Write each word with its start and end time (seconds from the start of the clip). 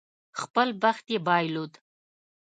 خپل 0.41 0.67
بخت 0.83 1.05
یې 1.13 1.19
بایلود. 1.27 1.73